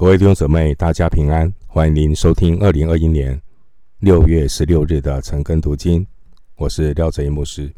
[0.00, 1.52] 各位弟兄姊妹，大家平安！
[1.66, 3.38] 欢迎您收听二零二一年
[3.98, 6.06] 六月十六日的晨更读经。
[6.56, 7.70] 我是廖哲一牧师。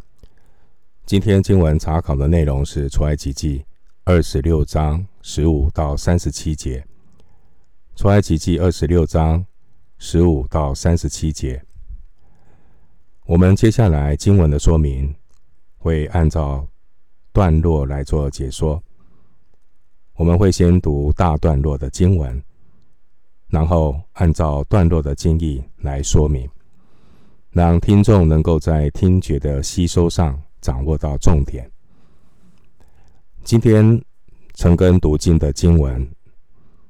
[1.04, 3.64] 今天经文查考的内容是出埃及记
[4.04, 6.86] 二十六章十五到三十七节。
[7.96, 9.44] 出埃及记二十六章
[9.98, 11.60] 十五到三十七节。
[13.26, 15.12] 我们接下来经文的说明
[15.76, 16.64] 会按照
[17.32, 18.80] 段落来做解说。
[20.14, 22.42] 我们会先读大段落的经文，
[23.48, 26.48] 然后按照段落的经义来说明，
[27.50, 31.68] 让听众能够在听觉的吸收上掌握到重点。
[33.42, 34.00] 今天
[34.54, 36.08] 晨更读经的经文，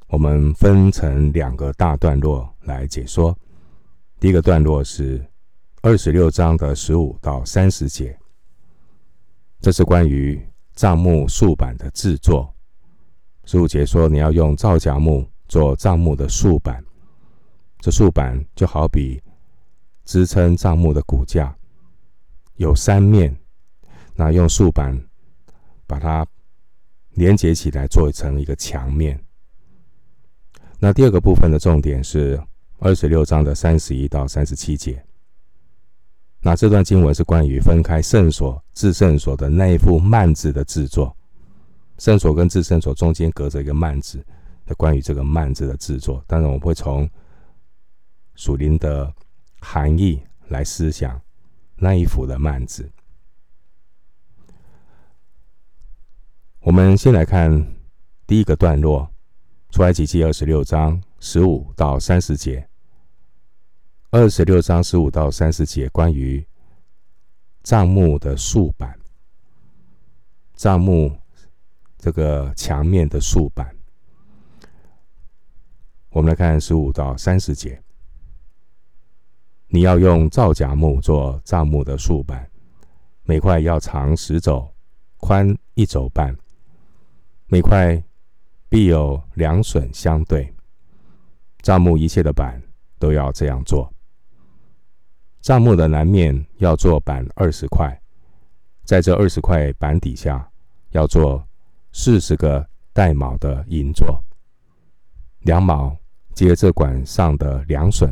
[0.08, 3.36] 我们分成两个大段落来解说。
[4.20, 5.24] 第一个段落是
[5.80, 8.18] 二十六章的十五到三十节，
[9.60, 10.40] 这是关于
[10.74, 12.52] 帐目竖板的制作。
[13.44, 16.82] 十五节说，你要用皂荚木做帐幕的竖板，
[17.80, 19.20] 这竖板就好比
[20.04, 21.54] 支撑帐幕的骨架，
[22.56, 23.36] 有三面，
[24.14, 24.98] 那用竖板
[25.86, 26.26] 把它
[27.14, 29.20] 连接起来，做成一个墙面。
[30.78, 32.40] 那第二个部分的重点是
[32.78, 35.04] 二十六章的三十一到三十七节。
[36.40, 41.16] 那这段经文是关于分开圣所、至圣所的那一副幔子的制作。
[42.02, 44.26] 圣所跟至圣所中间隔着一个幔子，
[44.66, 47.08] 的关于这个幔子的制作，当然我们会从
[48.34, 49.14] 属灵的
[49.60, 51.22] 含义来思想
[51.76, 52.90] 那一幅的幔子。
[56.58, 57.64] 我们先来看
[58.26, 59.08] 第一个段落，
[59.70, 62.68] 出埃及记二十六章十五到三十节。
[64.10, 66.44] 二十六章十五到三十节关于
[67.62, 68.98] 帐幕的竖板，
[70.56, 71.21] 帐幕。
[72.02, 73.72] 这个墙面的竖板，
[76.10, 77.80] 我们来看十五到三十节。
[79.68, 82.50] 你要用皂荚木做帐幕的竖板，
[83.22, 84.68] 每块要长十肘，
[85.18, 86.36] 宽一肘半，
[87.46, 88.02] 每块
[88.68, 90.52] 必有两榫相对。
[91.60, 92.60] 帐幕一切的板
[92.98, 93.88] 都要这样做。
[95.40, 97.96] 帐幕的南面要做板二十块，
[98.82, 100.50] 在这二十块板底下
[100.90, 101.46] 要做。
[101.94, 104.18] 四十个带卯的银座，
[105.40, 105.94] 两卯
[106.32, 108.10] 接这管上的两榫，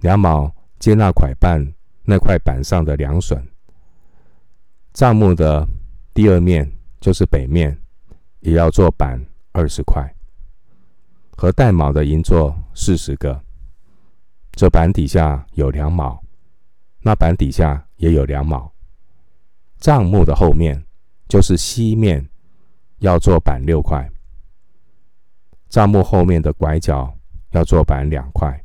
[0.00, 3.40] 两卯接那块板那块板上的两榫。
[4.92, 5.66] 帐目的
[6.12, 6.70] 第二面
[7.00, 7.80] 就是北面，
[8.40, 10.12] 也要做板二十块，
[11.36, 13.40] 和带卯的银座四十个。
[14.50, 16.20] 这板底下有两卯，
[17.00, 18.72] 那板底下也有两卯。
[19.78, 20.84] 帐目的后面
[21.28, 22.28] 就是西面。
[23.02, 24.08] 要做板六块，
[25.68, 27.12] 帐目后面的拐角
[27.50, 28.56] 要做板两块，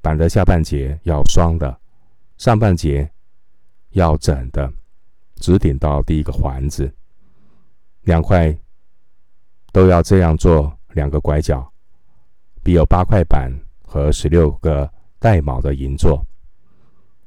[0.00, 1.76] 板的下半截要双的，
[2.38, 3.10] 上半截
[3.90, 4.72] 要整的，
[5.34, 6.94] 直顶到第一个环子，
[8.02, 8.56] 两块
[9.72, 11.68] 都要这样做两个拐角，
[12.62, 13.50] 必有八块板
[13.84, 14.88] 和十六个
[15.18, 16.24] 带卯的银座，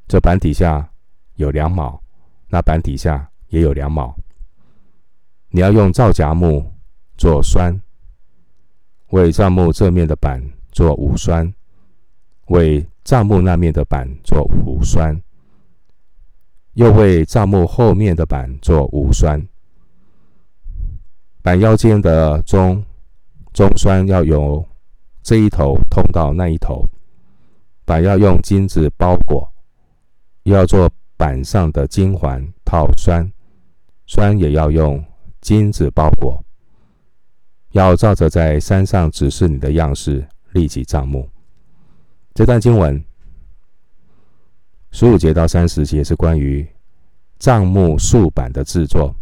[0.08, 0.90] 这板底下
[1.36, 2.02] 有两卯，
[2.48, 4.18] 那板底下也有两卯。
[5.56, 6.70] 你要用皂荚木
[7.16, 7.82] 做栓，
[9.12, 10.44] 为帐木这面的板
[10.74, 11.54] 做五栓，
[12.48, 15.18] 为帐木那面的板做五栓，
[16.74, 19.48] 又为帐木后面的板做五栓。
[21.42, 22.84] 板腰间的中
[23.54, 24.68] 中栓要由
[25.24, 26.84] 这一头通到那一头，
[27.86, 29.50] 板要用金子包裹，
[30.44, 33.32] 要做板上的金环套栓，
[34.06, 35.02] 栓也要用。
[35.46, 36.44] 金子包裹，
[37.70, 41.30] 要照着在山上指示你的样式立起帐幕。
[42.34, 43.06] 这段经文
[44.90, 46.68] 十五节到三十节是关于
[47.38, 49.14] 帐幕竖板的制作，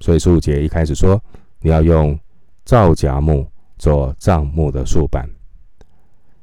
[0.00, 1.22] 所以十五节一开始说
[1.60, 2.18] 你要用
[2.64, 3.46] 皂荚木
[3.76, 5.28] 做帐幕的竖板。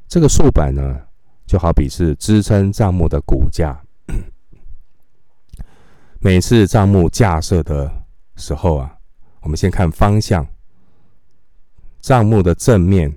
[0.07, 1.01] 这个竖板呢，
[1.47, 3.81] 就好比是支撑帐幕的骨架。
[6.21, 7.91] 每次帐幕架设的
[8.35, 8.97] 时候啊。
[9.41, 10.47] 我们先看方向，
[11.99, 13.13] 帐幕的正面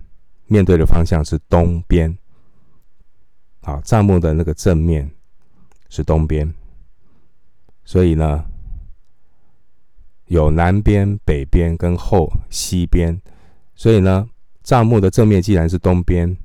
[0.47, 2.17] 面对的方向是东边。
[3.61, 5.11] 好，帐幕的那个正面
[5.89, 6.53] 是东边，
[7.85, 8.45] 所以呢，
[10.27, 13.21] 有南边、北边跟后西边。
[13.75, 14.29] 所以呢，
[14.63, 16.37] 帐幕的正面既然是东边，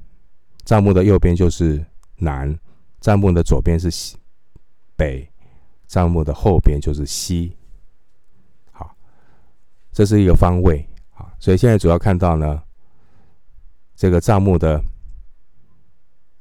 [0.64, 1.84] 帐幕的右边就是
[2.18, 2.58] 南，
[3.00, 4.16] 帐幕的左边是西
[4.96, 5.28] 北，
[5.88, 7.56] 帐幕的后边就是西。
[9.98, 12.62] 这是一个方位啊，所以现在主要看到呢，
[13.96, 14.80] 这个帐目的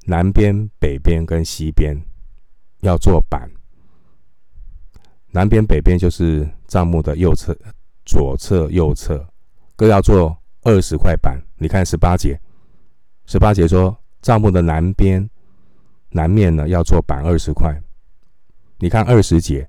[0.05, 1.99] 南边、北边跟西边
[2.81, 3.51] 要做板。
[5.29, 7.57] 南边、北边就是帐目的右侧、
[8.05, 9.27] 左侧、右侧
[9.75, 11.43] 各要做二十块板。
[11.57, 12.39] 你看十八节，
[13.25, 15.27] 十八节说帐目的南边、
[16.11, 17.75] 南面呢要做板二十块。
[18.81, 19.67] 你看二十节，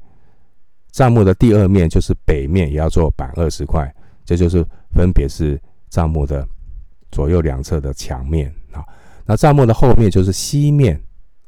[0.91, 3.93] 帐目的第二面就是北面也要做板二十块，
[4.25, 6.47] 这就是分别是帐目的
[7.11, 8.83] 左右两侧的墙面啊。
[9.25, 10.99] 那帐目的后面就是西面，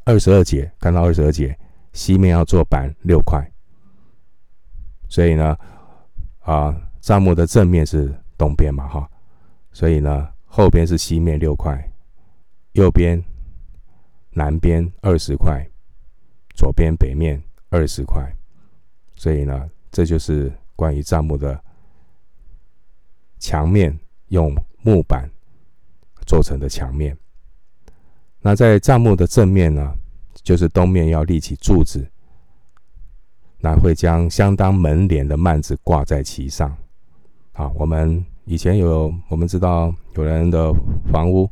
[0.05, 1.57] 二十二节，看到二十二节，
[1.93, 3.43] 西面要做板六块。
[5.07, 5.57] 所以呢，
[6.41, 9.09] 啊，帐目的正面是东边嘛，哈，
[9.71, 11.91] 所以呢，后边是西面六块，
[12.73, 13.23] 右边、
[14.31, 15.65] 南边二十块，
[16.53, 18.21] 左边、北面二十块，
[19.19, 21.61] 所以呢，这就是关于帐目的
[23.37, 23.93] 墙面
[24.29, 25.29] 用木板
[26.25, 27.17] 做成的墙面。
[28.39, 29.93] 那在帐目的正面呢，
[30.41, 32.09] 就是东面要立起柱子。
[33.59, 36.73] 那会将相当门帘的幔子挂在其上。
[37.51, 40.73] 好，我们以前有，我们知道有人的
[41.11, 41.51] 房屋，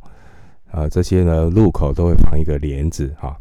[0.70, 3.38] 呃，这些呢入口都会放一个帘子，哈，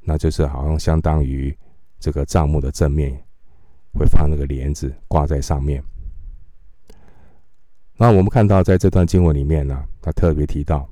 [0.00, 1.56] 那就是好像相当于
[2.00, 3.12] 这个帐目的正面
[3.92, 5.80] 会放那个帘子挂在上面。
[7.96, 10.88] 那我们看到在这段经文里面呢，他特别提到，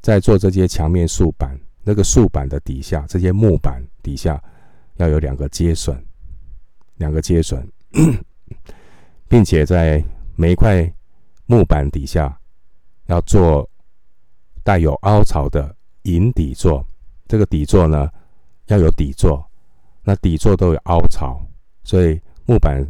[0.00, 4.40] 在做这些墙面竖板，那个竖板的底下，这些木板底下。
[4.98, 5.94] 要有两个接榫，
[6.94, 7.62] 两个接榫，
[9.28, 10.02] 并且在
[10.36, 10.90] 每一块
[11.44, 12.34] 木板底下
[13.04, 13.68] 要做
[14.64, 16.82] 带有凹槽的银底座。
[17.28, 18.10] 这个底座呢，
[18.68, 19.45] 要有底座，
[20.06, 21.44] 那底座都有凹槽，
[21.82, 22.80] 所以木板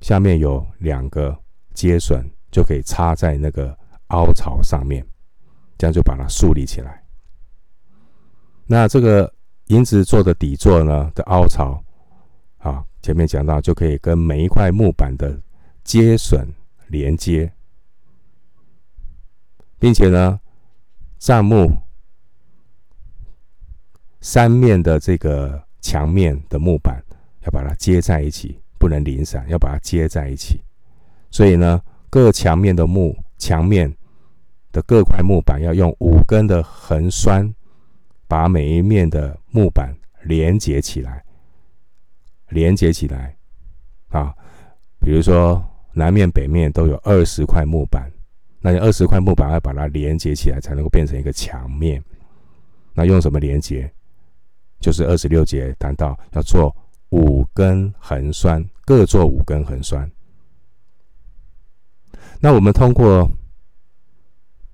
[0.00, 1.38] 下面有两个
[1.72, 3.72] 接榫，就可以插在那个
[4.08, 5.06] 凹槽上面，
[5.78, 7.02] 这样就把它竖立起来。
[8.66, 9.32] 那这个。
[9.68, 11.84] 银子做的底座呢的凹槽，
[12.56, 15.38] 啊，前面讲到就可以跟每一块木板的
[15.84, 16.42] 接榫
[16.86, 17.52] 连接，
[19.78, 20.40] 并且呢，
[21.18, 21.76] 帐幕
[24.22, 27.02] 三面的这个墙面的木板
[27.44, 30.60] 要把它接在一起，不能零散，要把它接在一起。
[31.30, 31.80] 所以呢，
[32.10, 33.90] 各墙面的木墙面
[34.70, 37.54] 的各块木板要用五根的横栓。
[38.30, 41.24] 把每一面的木板连接起来，
[42.50, 43.34] 连接起来
[44.08, 44.34] 啊！
[45.00, 45.64] 比如说
[45.94, 48.12] 南面、北面都有二十块木板，
[48.60, 52.04] 那你二十块木板要把它连接起来，才能够变成一个墙面。
[52.92, 53.90] 那用什么连接？
[54.80, 56.74] 就是二十六节谈到要做
[57.10, 60.10] 五根横栓，各做五根横栓。
[62.40, 63.30] 那我们通过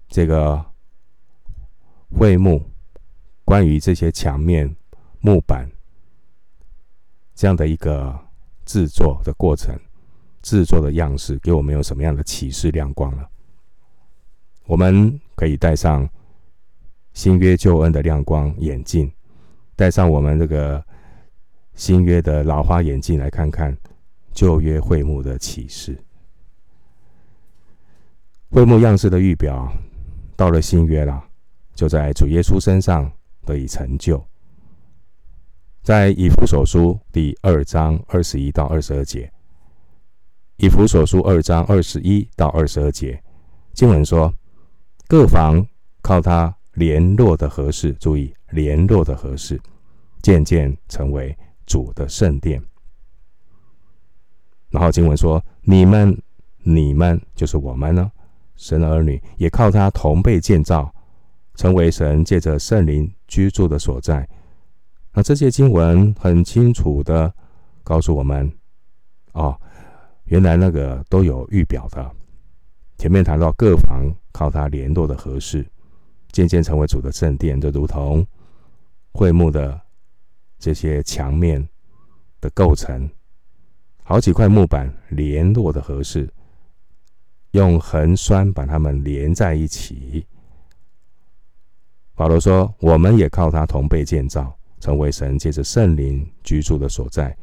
[0.09, 0.65] 这个
[2.11, 2.63] 会幕。
[3.47, 4.75] 关于这些墙面
[5.21, 5.71] 木板
[7.35, 8.19] 这样的一个
[8.65, 9.79] 制作的过程、
[10.41, 13.23] 制作的样式，给我们有什么样的启示亮光呢？
[14.65, 16.09] 我们可以戴上
[17.13, 19.13] 新约救恩的亮光眼镜，
[19.77, 20.85] 戴上我们这个
[21.75, 23.77] 新约的老花眼镜，来看看
[24.33, 25.97] 旧约会幕的启示。
[28.51, 29.73] 会幕样式的预表
[30.37, 31.25] 到了新约了，
[31.75, 33.11] 就在主耶稣身上。
[33.47, 34.25] 得以成就，
[35.83, 39.31] 在以弗所书第二章二十一到二十二节。
[40.57, 43.23] 以弗所书二章二十一到二十二节
[43.75, 44.33] 经文说
[45.07, 45.63] ：“各房
[46.01, 49.61] 靠他联络的合适，注意联络的合适，
[50.23, 52.63] 渐渐成为主的圣殿。”
[54.71, 56.17] 然后经文说：“你们，
[56.63, 58.11] 你们就是我们呢，
[58.57, 60.91] 神的儿女也靠他同被建造。”
[61.57, 64.29] 成为神借着圣灵居住的所在。
[65.13, 67.33] 那这些经文很清楚的
[67.85, 68.53] 告诉我们，
[69.35, 69.57] 哦，
[70.25, 72.11] 原来那个都有预表的。
[72.99, 75.65] 前面谈到各房靠他联络的合适，
[76.33, 78.27] 渐渐成为主的圣殿，就如同
[79.15, 79.81] 会幕的
[80.59, 81.67] 这些墙面
[82.41, 83.09] 的构成，
[84.03, 86.29] 好几块木板联络的合适，
[87.53, 90.27] 用横栓把它们连在一起。
[92.17, 97.37] 保罗说：“我们也靠他同被建造，成为神借着圣灵居住的所在。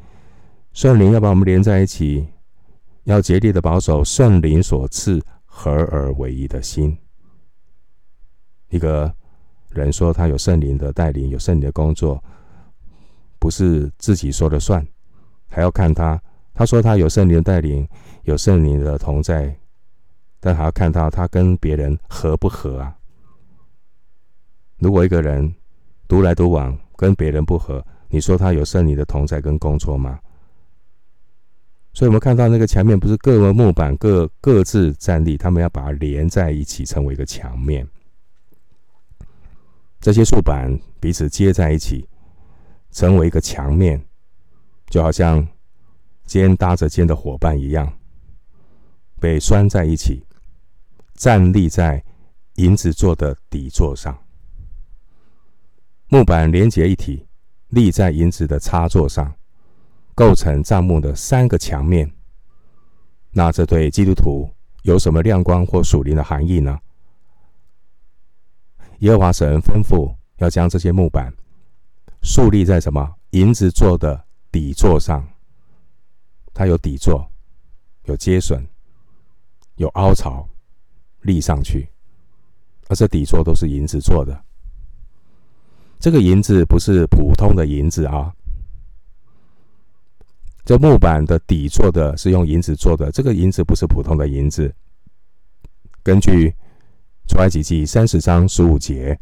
[0.73, 2.27] 圣灵要把我们连在一起，
[3.05, 6.97] 要竭力的保守圣灵所赐合而为一的心。
[8.69, 9.13] 一个
[9.73, 12.23] 人说他有圣灵的带领，有圣灵的工作，
[13.39, 14.85] 不是自己说了算，
[15.49, 16.21] 还要看他。
[16.53, 17.87] 他说他有圣灵的带领，
[18.23, 19.55] 有圣灵的同在，
[20.39, 22.95] 但还要看到他跟别人合不合啊。
[24.79, 25.53] 如果一个人
[26.07, 30.19] 独来独往，跟别人不合，你说他有圣灵的同在跟工作吗？
[31.93, 37.87] 所以，我们看到那个墙面不是各个木板各各自站立，他们要把它连在一起，成为一个墙面。
[40.01, 42.09] 这些竖板彼此接在一起，
[42.91, 44.03] 成为一个墙面，
[44.89, 45.47] 就好像
[46.25, 47.93] 肩搭着肩的伙伴一样，
[49.19, 50.25] 被拴在一起，
[51.13, 52.03] 站立在
[52.55, 54.17] 银子做的底座上。
[56.07, 57.27] 木板连结一体，
[57.69, 59.33] 立在银子的插座上。
[60.13, 62.11] 构成帐幕的三个墙面，
[63.31, 64.53] 那这对基督徒
[64.83, 66.77] 有什么亮光或属灵的含义呢？
[69.01, 71.33] 耶和华神吩咐要将这些木板
[72.21, 75.27] 竖立在什么银子做的底座上？
[76.53, 77.27] 它有底座，
[78.03, 78.61] 有接榫，
[79.77, 80.47] 有凹槽，
[81.21, 81.89] 立上去。
[82.89, 84.39] 而这底座都是银子做的。
[85.99, 88.31] 这个银子不是普通的银子啊。
[90.63, 94.71] 这木板的底座的是用银子做的，这个银子不是普通的银子。
[96.03, 96.53] 根据
[97.27, 99.19] 出埃及记三十章十五节，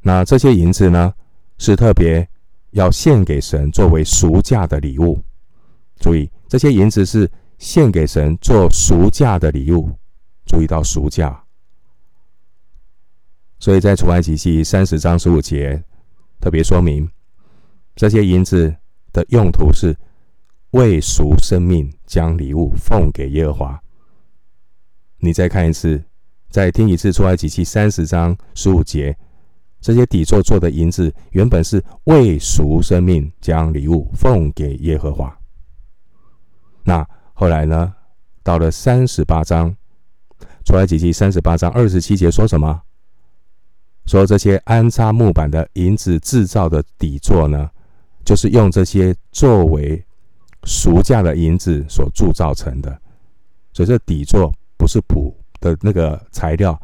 [0.00, 1.14] 那这些银子呢，
[1.58, 2.28] 是特别
[2.70, 5.22] 要献给神作为赎价的礼物。
[6.00, 9.90] 注意，这些银子是献给神做赎价的礼物。
[10.44, 11.42] 注意到赎价，
[13.58, 15.82] 所以在出埃及记三十章十五节
[16.40, 17.08] 特别说明，
[17.94, 18.74] 这些银子
[19.12, 19.96] 的用途是。
[20.72, 23.82] 为赎生命，将礼物奉给耶和华。
[25.18, 26.02] 你再看一次，
[26.52, 29.16] 再听一次出埃及记三十章十五节，
[29.80, 35.36] 这些底座做的银子原本是为赎生命，将礼物奉给耶和华。
[36.84, 37.94] 那后来呢？
[38.44, 39.74] 到了三十八章，
[40.64, 42.82] 出埃及记三十八章二十七节说什么？
[44.06, 47.70] 说这些安插木板的银子制造的底座呢，
[48.24, 50.04] 就是用这些作为。
[50.64, 52.96] 赎价的银子所铸造成的，
[53.72, 56.78] 所以这底座不是普的那个材料，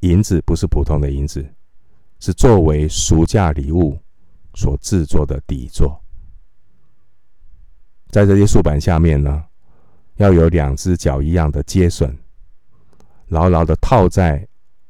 [0.00, 1.44] 银子不是普通的银子，
[2.20, 3.98] 是作为赎价礼物
[4.54, 6.00] 所制作的底座。
[8.08, 9.44] 在这些竖板下面呢，
[10.16, 12.10] 要有两只脚一样的接榫，
[13.26, 14.48] 牢牢的套在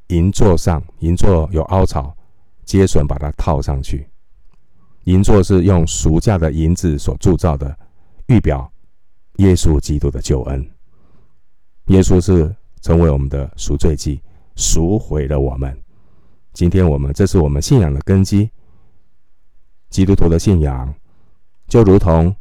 [0.09, 2.17] 银座上，银座有凹槽，
[2.65, 4.07] 接榫把它套上去。
[5.05, 7.77] 银座是用赎价的银子所铸造的。
[8.29, 8.73] 预表
[9.37, 10.67] 耶稣基督的救恩，
[11.89, 14.21] 耶稣是成为我们的赎罪祭，
[14.57, 15.75] 赎回了我们。
[16.53, 18.51] 今天我们这是我们信仰的根基。
[19.89, 20.95] 基督徒的信仰
[21.67, 22.37] 就如同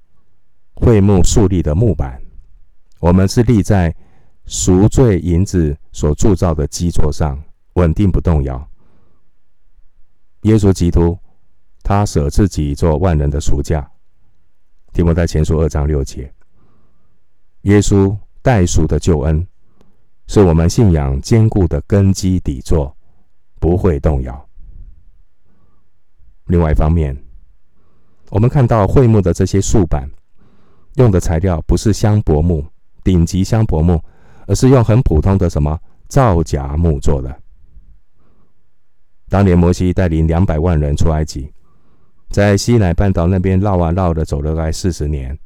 [0.74, 2.22] 会幕竖立的木板，
[3.00, 3.96] 我们是立在
[4.46, 7.42] 赎罪银子所铸造的基座上，
[7.76, 8.70] 稳定不动摇。
[10.42, 11.18] 耶稣基督，
[11.84, 13.90] 他舍自己做万人的赎价。
[14.92, 16.30] 提摩太前书二章六节，
[17.62, 19.48] 耶稣代赎的救恩，
[20.28, 22.96] 是我们信仰坚固的根基底座，
[23.60, 24.50] 不会动摇。
[26.48, 27.16] 另外一方面，
[28.30, 30.10] 我们看到会幕的这些竖板，
[30.96, 32.66] 用的材料不是香柏木、
[33.04, 34.02] 顶级香柏木，
[34.48, 37.40] 而是用很普通的什么皂荚木做的。
[39.30, 41.52] 当年摩西带领两百万人出埃及。
[42.30, 45.38] 在西乃半岛那边绕啊绕的走了大概四十年，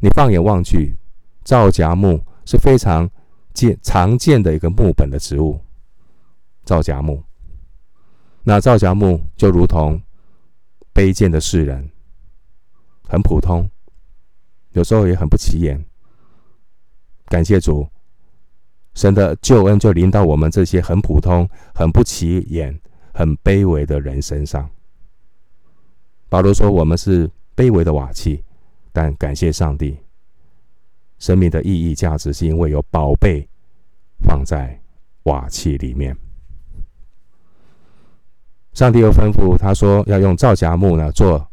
[0.00, 0.96] 你放眼望去，
[1.44, 3.08] 皂荚木是非常
[3.54, 5.58] 见常见的一个木本的植物。
[6.64, 7.22] 皂荚木，
[8.42, 10.00] 那皂荚木就如同
[10.92, 11.90] 卑贱的世人，
[13.08, 13.70] 很普通，
[14.72, 15.82] 有时候也很不起眼。
[17.26, 17.86] 感谢主，
[18.94, 22.78] 神的救恩就临到我们这些很普通、很不起眼、
[23.12, 24.68] 很卑微的人身上。
[26.28, 28.42] 保罗说：“我们是卑微的瓦器，
[28.92, 29.98] 但感谢上帝，
[31.24, 33.48] 生命的意义价值是因为有宝贝
[34.20, 34.78] 放在
[35.22, 36.14] 瓦器里面。
[38.74, 41.50] 上帝又吩咐他说，要用皂荚木呢做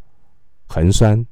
[0.67, 1.25] 横栓，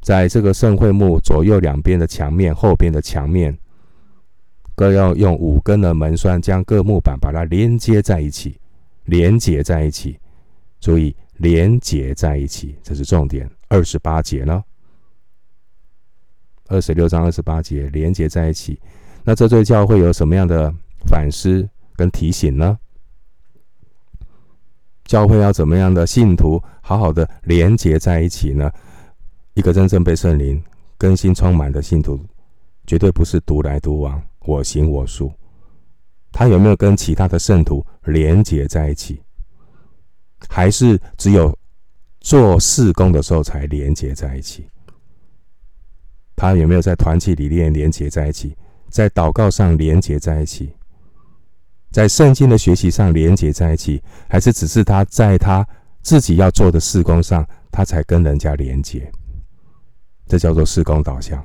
[0.00, 3.58] 在这个圣会幕左右两边的墙面、后边的墙面，
[4.76, 8.56] 各要用五根的门栓将各木板把它连接在一起，
[9.06, 10.16] 连接在一起。
[10.78, 13.50] 注意。”连接在一起，这是重点。
[13.68, 14.62] 二十八节呢？
[16.68, 18.80] 二十六章二十八节连接在一起，
[19.22, 20.72] 那这对教会有什么样的
[21.06, 22.78] 反思跟提醒呢？
[25.04, 28.70] 教会要怎么样的信徒好好的连接在一起呢？
[29.52, 30.62] 一个真正被圣灵
[30.96, 32.18] 更新充满的信徒，
[32.86, 35.30] 绝对不是独来独往，我行我素，
[36.32, 39.20] 他有没有跟其他的圣徒连结在一起？
[40.48, 41.56] 还是只有
[42.20, 44.66] 做事工的时候才连接在一起？
[46.36, 48.56] 他有没有在团契里面连结在一起？
[48.88, 50.72] 在祷告上连结在一起？
[51.90, 54.02] 在圣经的学习上连结在一起？
[54.28, 55.66] 还是只是他在他
[56.02, 59.10] 自己要做的事工上，他才跟人家连结？
[60.26, 61.44] 这叫做事工导向。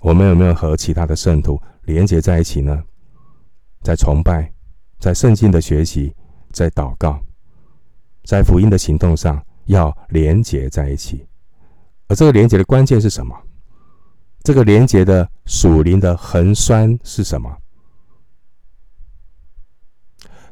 [0.00, 2.82] 我们有没有和其他的圣徒连结在一起呢？
[3.82, 4.52] 在崇拜，
[4.98, 6.14] 在圣经的学习，
[6.50, 7.20] 在祷告，
[8.24, 11.26] 在福音的行动上，要连结在一起。
[12.08, 13.34] 而这个连结的关键是什么？
[14.46, 17.52] 这个连接的属灵的衡栓是什么？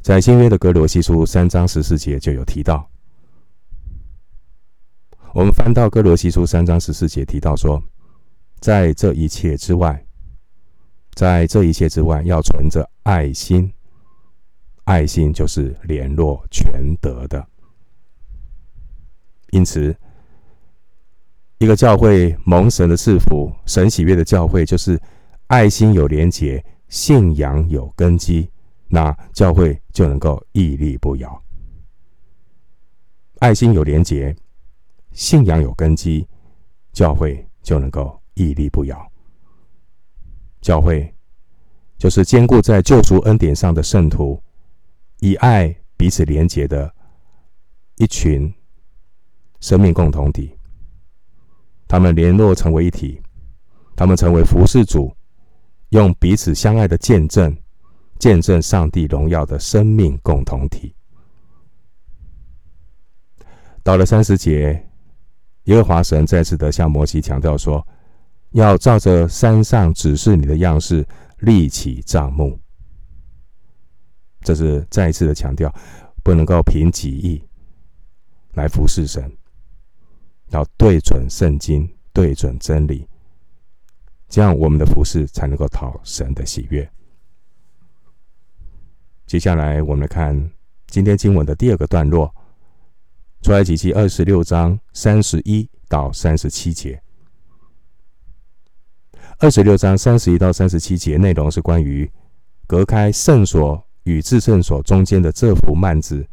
[0.02, 2.90] 在新约的歌罗西书三章十四节就有提到。
[5.32, 7.80] 我们翻到哥罗西书三章十四节，提到说。
[8.58, 10.04] 在这一切之外，
[11.12, 13.72] 在这一切之外，要存着爱心。
[14.82, 17.46] 爱心就是联络全德的。
[19.50, 19.96] 因此，
[21.64, 25.00] 一个教会蒙神的赐福、神喜悦的教会，就是
[25.46, 28.48] 爱心有连结，信仰有根基，
[28.88, 31.42] 那教会就能够屹立不摇。
[33.38, 34.36] 爱心有连结，
[35.12, 36.28] 信仰有根基，
[36.92, 38.20] 教会就能够。
[38.36, 39.12] 屹立不摇。
[40.60, 41.14] 教会
[41.96, 44.42] 就是坚固在救赎恩典上的圣徒，
[45.20, 46.92] 以爱彼此连结的
[47.96, 48.52] 一群
[49.60, 50.52] 生命共同体。
[51.86, 53.20] 他们联络成为一体，
[53.94, 55.14] 他们成为服侍主，
[55.90, 57.56] 用彼此相爱的见证，
[58.18, 60.94] 见证上帝荣耀的生命共同体。
[63.82, 64.88] 到了三十节，
[65.64, 67.86] 耶和华神再次的向摩西强调说。
[68.54, 71.04] 要照着山上指示你的样式
[71.40, 72.56] 立起帐幕，
[74.42, 75.74] 这是再一次的强调，
[76.22, 77.44] 不能够凭己意
[78.52, 79.28] 来服侍神，
[80.50, 83.08] 要对准圣经，对准真理，
[84.28, 86.88] 这样我们的服侍才能够讨神的喜悦。
[89.26, 90.50] 接下来，我们来看
[90.86, 92.32] 今天经文的第二个段落，
[93.42, 97.02] 出埃及记二十六章三十一到三十七节。
[99.38, 102.08] 二十六章三十一到三十七节内容是关于
[102.66, 106.24] 隔开圣所与至圣所中间的这幅幔子，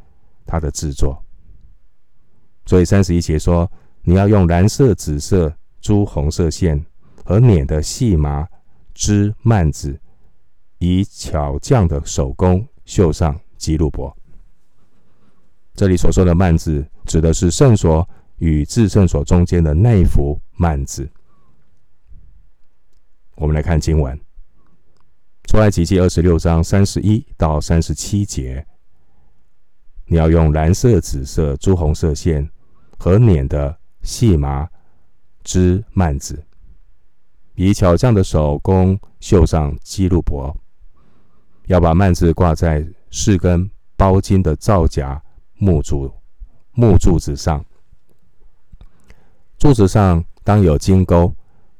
[0.45, 1.23] 它的制作。
[2.67, 3.69] 所以三十一节说，
[4.03, 6.83] 你要用蓝色、紫色、朱红色线
[7.23, 8.47] 和捻的细麻
[8.93, 9.99] 织幔子，
[10.79, 14.15] 以巧匠的手工绣上基路伯。
[15.73, 21.09] 这里所说的幔子，指的是圣所与至圣所中间的那幅幔子。
[23.35, 24.19] 我们来看经文，
[25.45, 28.65] 出埃及记二十六章三十一到三十七节。
[30.05, 32.47] 你要用蓝色、紫色、朱红色线
[32.97, 34.69] 和捻的细麻
[35.43, 36.43] 织幔子，
[37.55, 40.55] 以巧匠的手工绣上基路伯。
[41.67, 45.21] 要把幔子挂在四根包金的皂荚
[45.55, 46.11] 木柱
[46.73, 47.63] 木柱子上，
[49.57, 51.33] 柱子上当有金钩。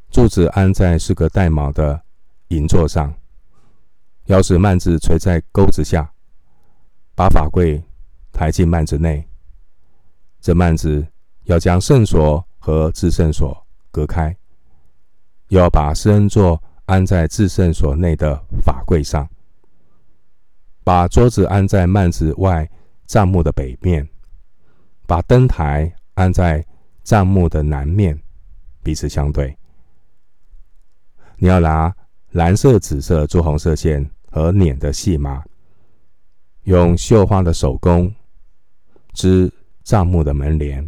[0.10, 2.02] 柱子安在四个带卯的
[2.50, 3.14] 银座上，
[4.26, 6.12] 要使幔子垂在钩子下，
[7.16, 7.82] 把法柜
[8.32, 9.26] 抬进幔子内。
[10.42, 11.08] 这幔子
[11.44, 14.36] 要将圣所和至圣所隔开，
[15.50, 19.28] 要把施恩座安在至圣所内的法柜上，
[20.84, 22.70] 把桌子安在幔子外
[23.06, 24.08] 帐幕的北面，
[25.08, 26.66] 把灯台安在
[27.04, 28.18] 帐幕的南面，
[28.84, 29.58] 彼此相对。
[31.38, 31.94] 你要拿
[32.32, 35.44] 蓝色、紫色、朱红色线和捻的细麻，
[36.64, 38.14] 用绣花的手工
[39.14, 39.52] 织
[39.84, 40.88] 帐幕的门帘。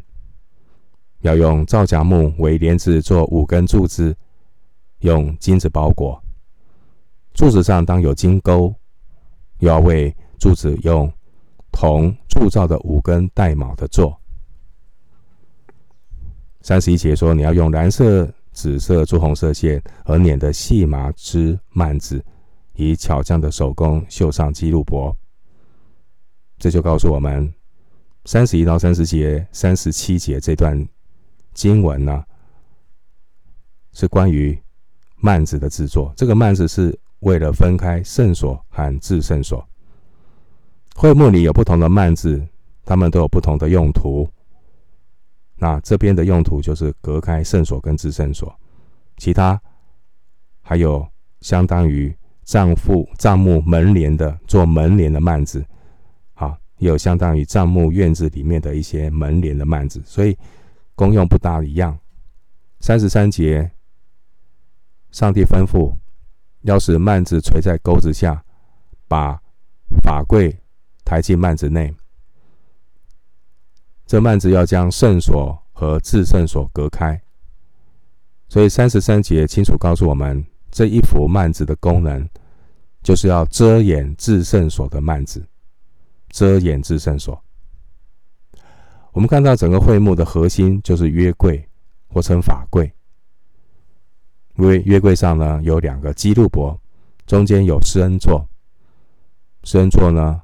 [1.24, 4.16] 要用皂荚木为帘子做五根柱子，
[5.00, 6.24] 用金子包裹。
[7.34, 8.74] 柱子上当有金钩，
[9.58, 11.12] 又要为柱子用
[11.72, 14.18] 铜铸造的五根带卯的座。
[16.62, 18.32] 三十一节说，你要用蓝色。
[18.56, 22.24] 紫色、朱红色线和捻的细麻织幔子，
[22.76, 25.12] 以巧匠的手工绣上基路伯。
[26.60, 27.52] 这就告诉我们，
[28.26, 30.88] 三十一到三十节、三十七节这段
[31.54, 32.24] 经文呢，
[33.92, 34.58] 是关于
[35.22, 36.14] 幔子的制作。
[36.16, 39.66] 这个幔子是为了分开圣所和至圣所。
[40.96, 42.46] 会幕里有不同的幔子，
[42.86, 44.30] 它们都有不同的用途。
[45.56, 48.54] 那这边的用途就是隔开圣所跟至圣所，
[49.18, 49.60] 其他
[50.62, 51.08] 还有
[51.40, 52.14] 相当于
[52.44, 55.66] 帐户帐幕门帘的做门帘的幔子，
[56.34, 60.38] 啊，也有相当于帐幕院子里面的一些门帘的幔子，所以
[60.96, 62.00] 功用不大一样。
[62.80, 63.72] 三十三节，
[65.12, 65.96] 上帝吩咐，
[66.62, 68.44] 要使幔子垂在钩子下，
[69.08, 69.42] 把
[70.02, 70.60] 法柜
[71.06, 71.94] 抬进幔子内。
[74.06, 77.20] 这幔子要将圣所和至圣所隔开。
[78.50, 82.28] 所以三十三节清楚告诉我们，这一幅幔子的功能，
[83.02, 85.44] 就是要遮掩至圣所的幔子，
[86.30, 87.42] 遮掩至圣所。
[89.14, 91.64] 我们看到整个会幕的核心就是约柜，
[92.08, 92.92] 或称法柜。
[94.58, 96.80] 因为约柜上呢有两个基路伯，
[97.26, 98.48] 中间有施恩座，
[99.64, 100.42] 施恩座呢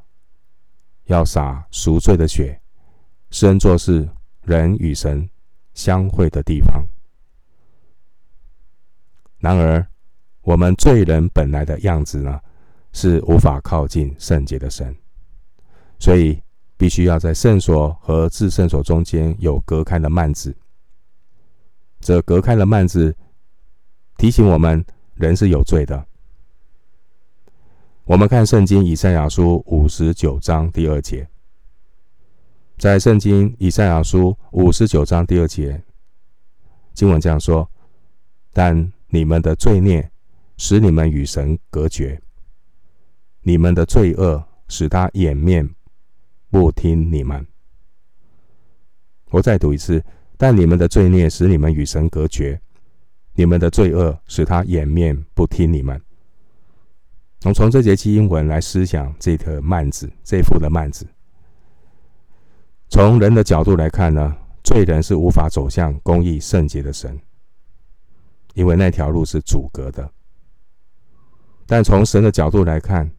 [1.06, 2.60] 要洒赎罪的血，
[3.32, 4.08] 施恩座是
[4.44, 5.28] 人与神
[5.74, 6.84] 相会的地方。
[9.40, 9.86] 然而，
[10.42, 12.40] 我们罪人本来的样子呢，
[12.94, 14.96] 是无法靠近圣洁的神，
[15.98, 16.42] 所以
[16.80, 20.56] 必须要在圣所和至圣所中间有隔开的幔子。
[22.00, 23.14] 这隔开的幔子
[24.16, 24.84] 提醒我们，
[25.16, 26.06] 人是有罪的。
[28.06, 31.28] 我们看圣经以赛亚书五十九章第二节，
[32.78, 35.84] 在圣经以赛亚书五十九章第二节，
[36.94, 37.70] 经文这样说：
[38.54, 40.10] 但你们的罪孽
[40.56, 42.22] 使你们与神隔绝，
[43.42, 45.70] 你们的罪恶使他掩面
[46.50, 47.46] 不听你们。
[49.32, 50.04] 我再读一次，
[50.38, 52.60] 但你们的罪孽使你们与神隔绝，
[53.34, 56.02] 你们的罪恶使他掩面不听你们。
[57.46, 61.08] 我从这节经文来思想这个幔子，这幅的幔子。
[62.90, 67.18] 从人的角度来看呢，罪人是无法走向公义圣洁的神。
[68.56, 70.12] 因为那条路是阻隔的，
[71.66, 73.10] 但从神的角度来看，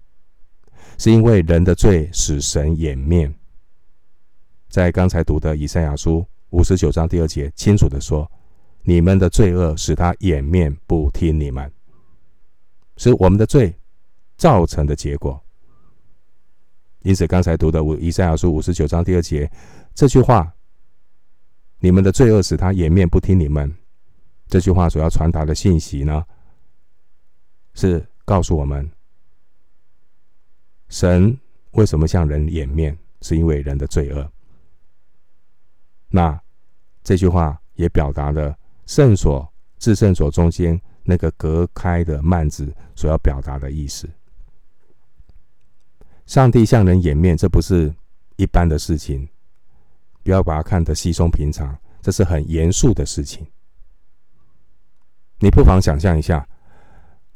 [1.00, 3.34] 是因为人的罪使神掩面。
[4.68, 8.30] 在刚才读的以赛亚书五十九章第二节，清楚的说
[8.84, 11.72] ：“你们的罪恶使他掩面不听你们，
[12.98, 13.74] 是我们的罪
[14.36, 15.42] 造成的结果。”
[17.00, 19.50] 因此，刚才读的以赛亚书五十九章第二节
[19.94, 20.52] 这句话
[21.80, 23.74] ：“你们的罪恶使他掩面不听你们。”
[24.48, 26.22] 这句话所要传达的信息呢，
[27.72, 28.86] 是告诉我们，
[30.90, 31.34] 神
[31.70, 34.30] 为什么向人掩面，是因为人的罪恶。
[36.08, 36.38] 那
[37.02, 38.54] 这句话也表达了
[38.86, 44.10] 圣所、至圣所中间那个隔开的幔子所要表达的意思。
[46.26, 47.94] 上帝向人掩面，这不是
[48.36, 49.28] 一般的事情，
[50.24, 53.46] 不要把它看得稀松平常，这是很严肃的事情。
[55.38, 56.46] 你不妨想象一下，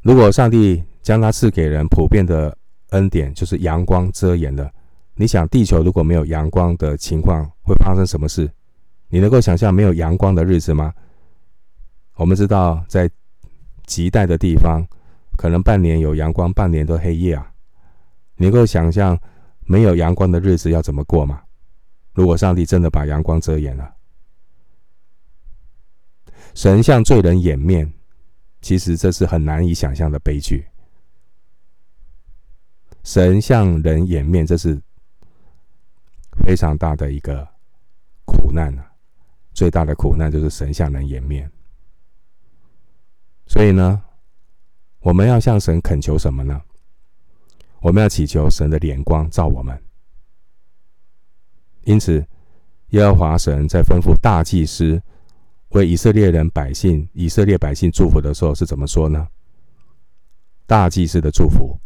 [0.02, 2.56] 如果上帝将他赐给人普遍的
[2.94, 4.70] 恩典，就是阳光遮掩了，
[5.16, 8.48] 你想地球如果没有阳光的情况，会发生什么事？
[9.08, 10.94] 你能够想象没有阳光的日子吗？
[12.14, 13.10] 我们知道，在
[13.84, 14.86] 极带的地方，
[15.36, 17.50] 可能半年有阳光，半年都黑夜啊。
[18.36, 19.18] 你能够想象
[19.66, 21.42] 没有阳光的日子要怎么过吗？
[22.12, 23.92] 如果上帝真的把阳光遮掩了。
[26.54, 27.92] 神向罪人掩面，
[28.60, 30.64] 其实这是很难以想象的悲剧。
[33.04, 34.80] 神向人掩面，这是
[36.44, 37.46] 非常大的一个
[38.24, 38.90] 苦难啊！
[39.52, 41.48] 最大的苦难就是神向人掩面。
[43.46, 44.02] 所以呢，
[45.00, 46.60] 我们要向神恳求什么呢？
[47.80, 49.80] 我们要祈求神的脸光照我们。
[51.82, 52.26] 因此，
[52.88, 55.00] 耶和华神在吩咐大祭司。
[55.70, 59.26] 为以色列人百姓、以色列百姓祝福的时候是怎么说呢？
[60.66, 61.76] 大祭司的祝福，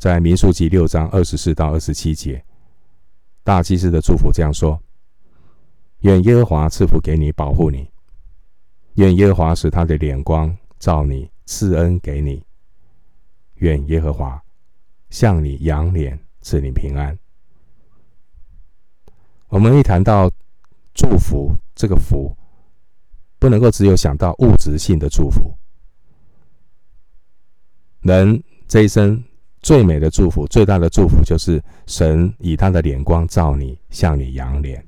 [0.00, 2.42] 在民数记六章二十四到二十七节，
[3.44, 4.82] 大祭司的祝福这样说：
[6.00, 7.84] 愿耶和华赐福给你，保护你；
[8.94, 12.42] 愿耶和华使他的脸光照你，赐恩给你；
[13.56, 14.42] 愿耶和华
[15.10, 17.18] 向你扬脸，赐你平安。
[19.48, 20.30] 我们一谈到
[20.94, 22.34] 祝福，这个福。
[23.38, 25.54] 不能够只有想到物质性的祝福。
[28.02, 29.24] 人这一生
[29.62, 34.84] 最美的祝福、最大的祝福，就是神以他的脸光照你，向你扬脸。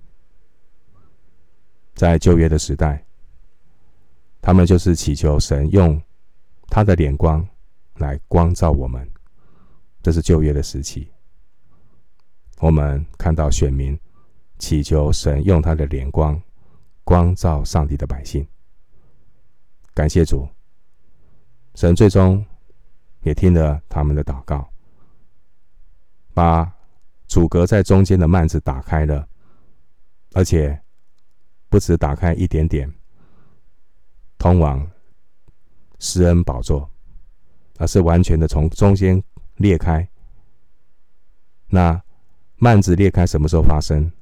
[1.95, 3.05] 在旧约的时代，
[4.41, 6.01] 他们就是祈求神用
[6.69, 7.47] 他的脸光
[7.97, 9.09] 来光照我们。
[10.03, 11.09] 这是旧约的时期。
[12.61, 13.99] 我们看到选民
[14.59, 16.41] 祈求神用他的脸光。
[17.05, 18.47] 光照上帝的百姓，
[19.93, 20.47] 感谢主。
[21.75, 22.47] 神最终
[23.23, 24.69] 也听了他们的祷告，
[26.35, 26.73] 把
[27.27, 29.29] 阻隔在中间的幔子打开了，
[30.33, 30.81] 而且
[31.69, 32.93] 不止打开一点点，
[34.39, 34.91] 通往
[35.99, 36.91] 施恩宝座，
[37.79, 39.23] 而是完全的从中间
[39.57, 40.07] 裂开。
[41.69, 42.03] 那
[42.59, 44.13] 幔子裂开什么时候发生？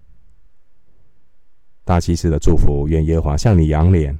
[1.84, 4.16] 大祭司的祝福，愿耶和华向你扬脸。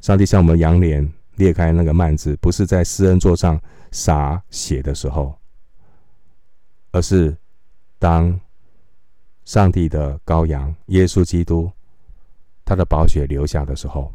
[0.00, 5.36] 上帝向我们扬脸，裂开那个幔子，不是在施恩座上洒血的时候，
[6.92, 7.36] 而是
[7.98, 8.38] 当
[9.44, 11.70] 上帝的羔羊耶稣基督
[12.64, 14.12] 他的宝血流下的时候，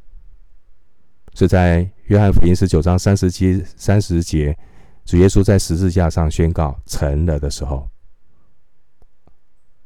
[1.33, 4.57] 是在约翰福音十九章三十七三十节，
[5.05, 7.87] 主耶稣在十字架上宣告成了的时候，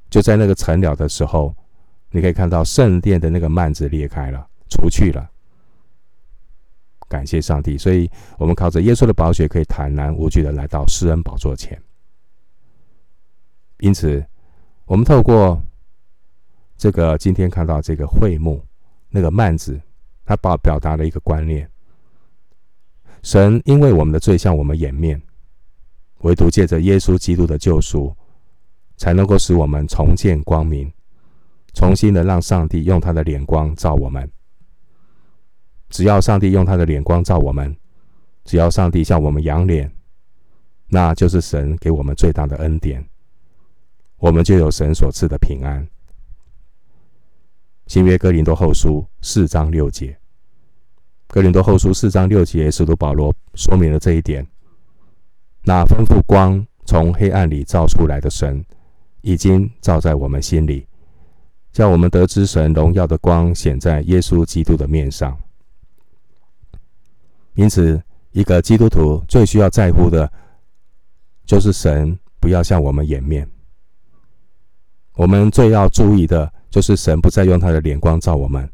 [0.09, 1.55] 就在那个成了的时候，
[2.11, 5.29] 你可以看到圣殿的那个幔子裂开了，除去了。
[7.13, 11.79] 感谢上帝，所以我们靠着耶稣的宝血，可以坦然无惧的来到施恩宝座前。
[13.77, 14.25] 因此，
[14.85, 15.61] 我们透过
[16.75, 18.59] 这个今天看到这个会幕
[19.09, 19.79] 那个幔子，
[20.25, 21.69] 它表表达了一个观念：
[23.21, 25.21] 神因为我们的罪向我们掩面，
[26.21, 28.11] 唯独借着耶稣基督的救赎，
[28.97, 30.91] 才能够使我们重见光明，
[31.75, 34.27] 重新的让上帝用他的脸光照我们。
[35.93, 37.77] 只要上帝用他的脸光照我们，
[38.45, 39.91] 只要上帝向我们仰脸，
[40.87, 43.07] 那就是神给我们最大的恩典，
[44.17, 45.87] 我们就有神所赐的平安。
[47.85, 50.17] 新约哥林多后书四章六节，
[51.27, 54.43] 哥林多后书四章六节，使徒保罗说明了这一点。
[55.61, 58.65] 那吩咐光从黑暗里照出来的神，
[59.21, 60.87] 已经照在我们心里，
[61.71, 65.37] 叫我们得知神荣耀的光显在耶稣基督的面上。
[67.55, 70.31] 因此，一个基督徒最需要在乎的，
[71.45, 73.47] 就是神不要向我们掩面。
[75.15, 78.67] 我们最要注意的，就是神不再用他的脸光照我们。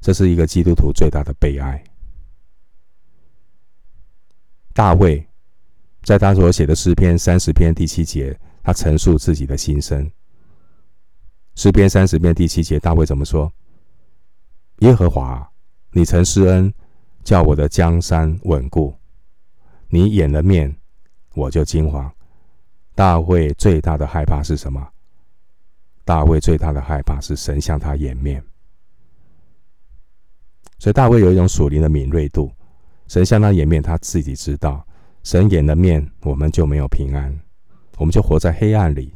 [0.00, 1.82] 这是一个基督徒最大的悲哀。
[4.72, 5.24] 大卫
[6.02, 10.10] 在他所写的诗篇三十篇第七节，他陈述自己的心声。
[11.54, 13.50] 诗篇三十篇第七节，大卫怎么说？
[14.80, 15.48] 耶和华，
[15.92, 16.74] 你曾施恩。
[17.24, 18.94] 叫我的江山稳固，
[19.88, 20.76] 你掩了面，
[21.34, 22.10] 我就惊惶。
[22.94, 24.86] 大卫最大的害怕是什么？
[26.04, 28.44] 大卫最大的害怕是神向他掩面。
[30.78, 32.52] 所以大卫有一种属灵的敏锐度，
[33.08, 34.86] 神向他掩面，他自己知道。
[35.22, 37.34] 神掩了面，我们就没有平安，
[37.96, 39.14] 我们就活在黑暗里。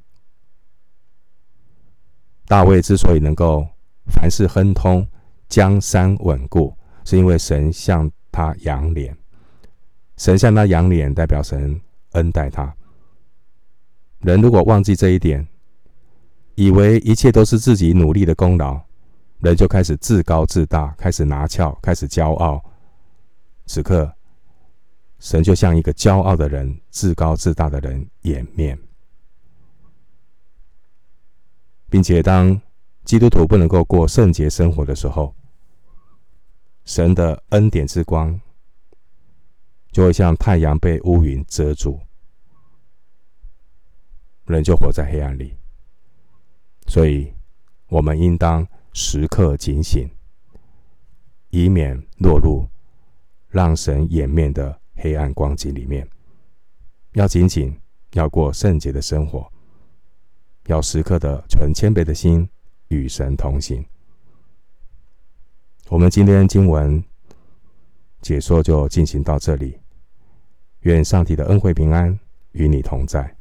[2.46, 3.68] 大卫之所以能够
[4.06, 5.06] 凡事亨通，
[5.50, 6.74] 江山稳固。
[7.08, 9.16] 是因为神向他仰脸，
[10.18, 12.76] 神向他仰脸，代表神恩待他。
[14.18, 15.48] 人如果忘记这一点，
[16.54, 18.78] 以为一切都是自己努力的功劳，
[19.38, 22.62] 人就开始自高自大，开始拿翘，开始骄傲。
[23.64, 24.12] 此刻，
[25.18, 28.78] 神就像一个骄傲的人、自高自大的人掩面，
[31.88, 32.60] 并且当
[33.06, 35.34] 基督徒不能够过圣洁生活的时候，
[36.88, 38.40] 神的恩典之光，
[39.92, 42.00] 就会像太阳被乌云遮住，
[44.46, 45.54] 人就活在黑暗里。
[46.86, 47.30] 所以，
[47.88, 50.10] 我们应当时刻警醒，
[51.50, 52.66] 以免落入
[53.48, 56.08] 让神掩面的黑暗光景里面。
[57.12, 57.78] 要紧紧
[58.14, 59.46] 要过圣洁的生活，
[60.68, 62.48] 要时刻的存谦卑的心，
[62.88, 63.84] 与神同行。
[65.90, 67.02] 我们今天经文
[68.20, 69.78] 解说就进行到这里，
[70.80, 72.18] 愿上帝的恩惠平安
[72.52, 73.37] 与你同在。